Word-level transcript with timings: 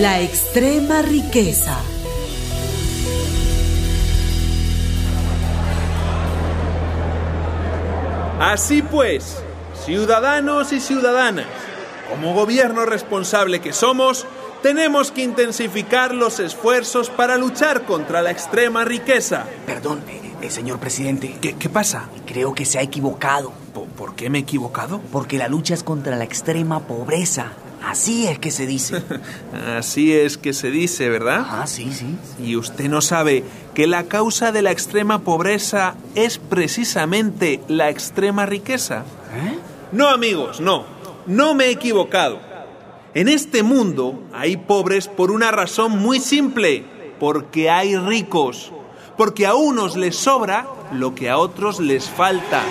La 0.00 0.18
extrema 0.22 1.02
riqueza. 1.02 1.78
Así 8.40 8.80
pues, 8.80 9.42
ciudadanos 9.84 10.72
y 10.72 10.80
ciudadanas, 10.80 11.44
como 12.08 12.32
gobierno 12.32 12.86
responsable 12.86 13.60
que 13.60 13.74
somos, 13.74 14.26
tenemos 14.62 15.12
que 15.12 15.22
intensificar 15.22 16.14
los 16.14 16.40
esfuerzos 16.40 17.10
para 17.10 17.36
luchar 17.36 17.82
contra 17.82 18.22
la 18.22 18.30
extrema 18.30 18.86
riqueza. 18.86 19.44
Perdón, 19.66 20.02
eh, 20.08 20.32
eh, 20.40 20.50
señor 20.50 20.78
presidente. 20.78 21.36
¿Qué, 21.42 21.56
qué 21.56 21.68
pasa? 21.68 22.08
Creo 22.24 22.54
que 22.54 22.64
se 22.64 22.78
ha 22.78 22.82
equivocado. 22.82 23.52
¿Por, 23.74 23.88
por 23.88 24.14
qué 24.14 24.30
me 24.30 24.38
he 24.38 24.40
equivocado? 24.40 25.02
Porque 25.12 25.36
la 25.36 25.48
lucha 25.48 25.74
es 25.74 25.82
contra 25.82 26.16
la 26.16 26.24
extrema 26.24 26.80
pobreza. 26.80 27.52
Así 27.82 28.26
es 28.26 28.38
que 28.38 28.50
se 28.50 28.66
dice. 28.66 29.02
Así 29.76 30.12
es 30.12 30.38
que 30.38 30.52
se 30.52 30.70
dice, 30.70 31.08
¿verdad? 31.08 31.46
Ah, 31.48 31.66
sí, 31.66 31.90
sí. 31.92 32.16
Y 32.42 32.56
usted 32.56 32.88
no 32.88 33.00
sabe 33.00 33.44
que 33.74 33.86
la 33.86 34.04
causa 34.04 34.52
de 34.52 34.62
la 34.62 34.70
extrema 34.70 35.20
pobreza 35.20 35.94
es 36.14 36.38
precisamente 36.38 37.60
la 37.68 37.88
extrema 37.88 38.46
riqueza. 38.46 39.04
¿Eh? 39.34 39.58
No, 39.92 40.08
amigos, 40.08 40.60
no. 40.60 40.84
No 41.26 41.54
me 41.54 41.66
he 41.66 41.70
equivocado. 41.70 42.40
En 43.14 43.28
este 43.28 43.62
mundo 43.62 44.22
hay 44.32 44.56
pobres 44.56 45.08
por 45.08 45.30
una 45.30 45.50
razón 45.50 45.98
muy 45.98 46.20
simple. 46.20 46.84
Porque 47.18 47.70
hay 47.70 47.96
ricos. 47.96 48.72
Porque 49.16 49.46
a 49.46 49.54
unos 49.54 49.96
les 49.96 50.16
sobra 50.16 50.66
lo 50.92 51.14
que 51.14 51.28
a 51.28 51.38
otros 51.38 51.80
les 51.80 52.08
falta. 52.08 52.62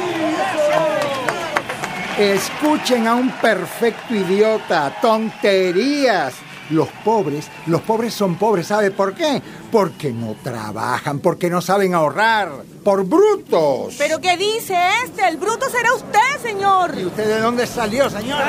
Escuchen 2.19 3.07
a 3.07 3.15
un 3.15 3.31
perfecto 3.31 4.13
idiota, 4.13 4.93
tonterías. 5.01 6.33
Los 6.69 6.89
pobres, 6.89 7.47
los 7.65 7.79
pobres 7.81 8.13
son 8.13 8.35
pobres, 8.35 8.67
¿sabe 8.67 8.91
por 8.91 9.13
qué? 9.13 9.41
Porque 9.71 10.11
no 10.11 10.35
trabajan, 10.43 11.20
porque 11.20 11.49
no 11.49 11.61
saben 11.61 11.95
ahorrar, 11.95 12.49
por 12.84 13.05
brutos. 13.05 13.95
¿Pero 13.98 14.20
qué 14.20 14.35
dice 14.35 14.76
este? 15.05 15.29
El 15.29 15.37
bruto 15.37 15.70
será 15.70 15.93
usted, 15.93 16.41
señor. 16.41 16.93
¿Y 16.99 17.05
usted 17.05 17.26
de 17.26 17.39
dónde 17.39 17.65
salió, 17.65 18.09
señor? 18.09 18.41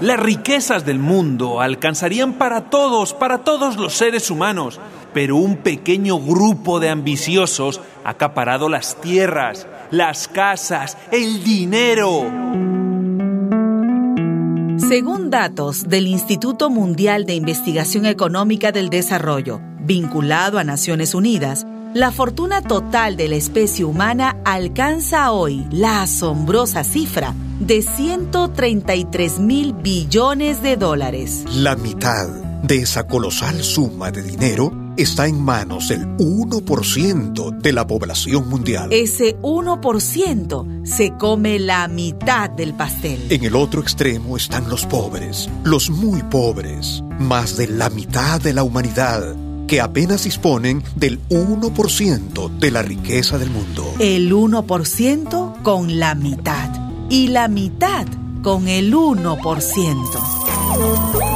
Las 0.00 0.20
riquezas 0.20 0.86
del 0.86 1.00
mundo 1.00 1.60
alcanzarían 1.60 2.34
para 2.34 2.70
todos, 2.70 3.12
para 3.12 3.38
todos 3.38 3.76
los 3.76 3.92
seres 3.92 4.30
humanos, 4.30 4.78
pero 5.14 5.36
un 5.36 5.56
pequeño 5.56 6.18
grupo 6.18 6.80
de 6.80 6.88
ambiciosos 6.88 7.80
ha 8.04 8.10
acaparado 8.10 8.68
las 8.68 9.00
tierras, 9.00 9.66
las 9.90 10.28
casas, 10.28 10.96
el 11.10 11.42
dinero. 11.44 12.24
Según 14.88 15.30
datos 15.30 15.88
del 15.88 16.06
Instituto 16.06 16.68
Mundial 16.68 17.24
de 17.24 17.34
Investigación 17.34 18.04
Económica 18.04 18.72
del 18.72 18.90
Desarrollo, 18.90 19.60
vinculado 19.80 20.58
a 20.58 20.64
Naciones 20.64 21.14
Unidas, 21.14 21.66
la 21.94 22.10
fortuna 22.10 22.62
total 22.62 23.16
de 23.16 23.28
la 23.28 23.36
especie 23.36 23.84
humana 23.84 24.36
alcanza 24.44 25.30
hoy 25.30 25.66
la 25.70 26.02
asombrosa 26.02 26.84
cifra 26.84 27.34
de 27.60 27.82
133 27.82 29.38
mil 29.38 29.74
billones 29.74 30.62
de 30.62 30.76
dólares. 30.76 31.44
La 31.54 31.76
mitad 31.76 32.28
de 32.62 32.76
esa 32.78 33.06
colosal 33.06 33.62
suma 33.62 34.10
de 34.10 34.22
dinero 34.22 34.81
está 34.96 35.26
en 35.26 35.42
manos 35.42 35.88
del 35.88 36.06
1% 36.18 37.58
de 37.58 37.72
la 37.72 37.86
población 37.86 38.48
mundial. 38.48 38.92
Ese 38.92 39.36
1% 39.40 40.86
se 40.86 41.16
come 41.16 41.58
la 41.58 41.88
mitad 41.88 42.50
del 42.50 42.74
pastel. 42.74 43.20
En 43.30 43.44
el 43.44 43.56
otro 43.56 43.80
extremo 43.80 44.36
están 44.36 44.68
los 44.68 44.86
pobres, 44.86 45.48
los 45.64 45.90
muy 45.90 46.22
pobres, 46.22 47.02
más 47.18 47.56
de 47.56 47.68
la 47.68 47.90
mitad 47.90 48.40
de 48.40 48.54
la 48.54 48.62
humanidad, 48.62 49.34
que 49.66 49.80
apenas 49.80 50.22
disponen 50.24 50.82
del 50.96 51.20
1% 51.28 52.58
de 52.58 52.70
la 52.70 52.82
riqueza 52.82 53.38
del 53.38 53.50
mundo. 53.50 53.94
El 53.98 54.32
1% 54.32 55.62
con 55.62 55.98
la 55.98 56.14
mitad 56.14 56.70
y 57.08 57.28
la 57.28 57.48
mitad 57.48 58.06
con 58.42 58.68
el 58.68 58.92
1%. 58.92 61.31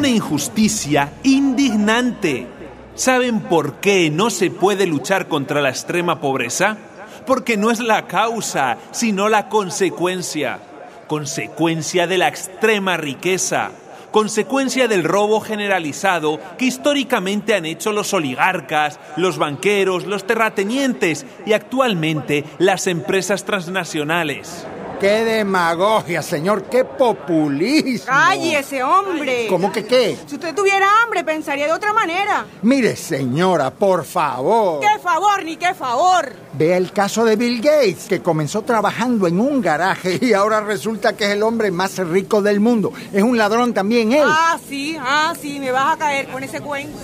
Una 0.00 0.08
injusticia 0.08 1.12
indignante. 1.24 2.46
¿Saben 2.94 3.40
por 3.40 3.80
qué 3.80 4.08
no 4.08 4.30
se 4.30 4.50
puede 4.50 4.86
luchar 4.86 5.28
contra 5.28 5.60
la 5.60 5.68
extrema 5.68 6.22
pobreza? 6.22 6.78
Porque 7.26 7.58
no 7.58 7.70
es 7.70 7.80
la 7.80 8.06
causa, 8.06 8.78
sino 8.92 9.28
la 9.28 9.50
consecuencia. 9.50 10.58
Consecuencia 11.06 12.06
de 12.06 12.16
la 12.16 12.28
extrema 12.28 12.96
riqueza. 12.96 13.72
Consecuencia 14.10 14.88
del 14.88 15.04
robo 15.04 15.42
generalizado 15.42 16.40
que 16.56 16.64
históricamente 16.64 17.52
han 17.52 17.66
hecho 17.66 17.92
los 17.92 18.14
oligarcas, 18.14 18.98
los 19.18 19.36
banqueros, 19.36 20.06
los 20.06 20.26
terratenientes 20.26 21.26
y 21.44 21.52
actualmente 21.52 22.46
las 22.56 22.86
empresas 22.86 23.44
transnacionales. 23.44 24.66
¡Qué 25.00 25.24
demagogia, 25.24 26.20
señor! 26.20 26.64
¡Qué 26.64 26.84
populismo! 26.84 28.04
¡Cállese, 28.04 28.82
hombre! 28.82 29.46
¿Cómo 29.48 29.72
que 29.72 29.86
qué? 29.86 30.18
Si 30.26 30.34
usted 30.34 30.54
tuviera 30.54 30.86
hambre, 31.02 31.24
pensaría 31.24 31.64
de 31.64 31.72
otra 31.72 31.94
manera. 31.94 32.44
Mire, 32.60 32.94
señora, 32.96 33.70
por 33.70 34.04
favor. 34.04 34.80
¡Qué 34.80 34.98
favor, 35.02 35.42
ni 35.42 35.56
qué 35.56 35.72
favor! 35.72 36.30
Vea 36.52 36.76
el 36.76 36.92
caso 36.92 37.24
de 37.24 37.36
Bill 37.36 37.62
Gates, 37.62 38.08
que 38.10 38.20
comenzó 38.20 38.60
trabajando 38.60 39.26
en 39.26 39.40
un 39.40 39.62
garaje 39.62 40.18
y 40.20 40.34
ahora 40.34 40.60
resulta 40.60 41.16
que 41.16 41.24
es 41.24 41.30
el 41.30 41.44
hombre 41.44 41.70
más 41.70 41.96
rico 41.96 42.42
del 42.42 42.60
mundo. 42.60 42.92
Es 43.10 43.22
un 43.22 43.38
ladrón 43.38 43.72
también 43.72 44.12
él. 44.12 44.26
Ah, 44.26 44.58
sí, 44.68 44.98
ah, 45.00 45.32
sí, 45.40 45.60
me 45.60 45.72
vas 45.72 45.94
a 45.94 45.98
caer 45.98 46.28
con 46.28 46.44
ese 46.44 46.60
cuento. 46.60 46.98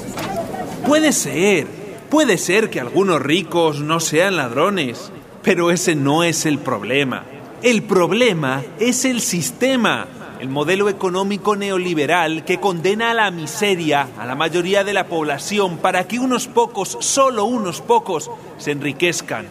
Puede 0.86 1.14
ser, 1.14 1.66
puede 2.10 2.36
ser 2.36 2.68
que 2.68 2.78
algunos 2.78 3.22
ricos 3.22 3.80
no 3.80 4.00
sean 4.00 4.36
ladrones, 4.36 5.10
pero 5.42 5.70
ese 5.70 5.94
no 5.94 6.24
es 6.24 6.44
el 6.44 6.58
problema. 6.58 7.24
El 7.62 7.82
problema 7.84 8.62
es 8.78 9.06
el 9.06 9.22
sistema, 9.22 10.06
el 10.40 10.50
modelo 10.50 10.90
económico 10.90 11.56
neoliberal 11.56 12.44
que 12.44 12.60
condena 12.60 13.10
a 13.10 13.14
la 13.14 13.30
miseria 13.30 14.08
a 14.18 14.26
la 14.26 14.34
mayoría 14.34 14.84
de 14.84 14.92
la 14.92 15.06
población 15.06 15.78
para 15.78 16.04
que 16.06 16.18
unos 16.18 16.48
pocos, 16.48 16.98
solo 17.00 17.46
unos 17.46 17.80
pocos, 17.80 18.30
se 18.58 18.72
enriquezcan. 18.72 19.46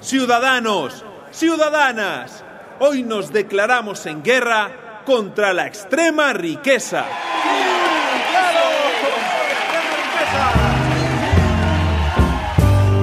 Ciudadanos, 0.00 1.04
ciudadanas, 1.30 2.44
hoy 2.80 3.04
nos 3.04 3.32
declaramos 3.32 4.04
en 4.06 4.24
guerra 4.24 5.02
contra 5.06 5.52
la 5.52 5.68
extrema 5.68 6.32
riqueza. 6.32 7.06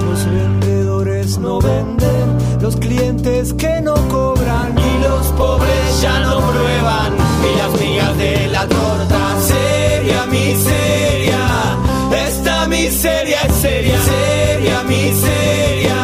Los 0.04 0.30
vendedores 0.30 1.38
no 1.38 1.58
venden, 1.58 2.60
los 2.60 2.76
clientes 2.76 3.54
que 3.54 3.80
no 3.80 3.94
cobran 4.08 4.41
pobres 5.42 6.00
ya 6.00 6.20
no 6.20 6.36
prueban 6.50 7.12
y 7.48 7.58
las 7.58 7.80
migas 7.80 8.18
de 8.18 8.48
la 8.48 8.68
torta. 8.68 9.20
Seria 9.40 10.26
miseria, 10.26 11.40
esta 12.28 12.66
miseria 12.66 13.40
es 13.48 13.54
seria, 13.56 13.98
seria 14.02 14.82
miseria, 14.84 15.98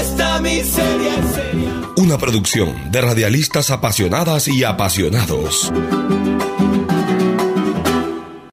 esta 0.00 0.40
miseria 0.40 1.12
es 1.20 1.34
seria. 1.34 1.72
Una 1.96 2.18
producción 2.18 2.90
de 2.90 3.00
radialistas 3.00 3.70
apasionadas 3.70 4.48
y 4.48 4.64
apasionados. 4.64 5.72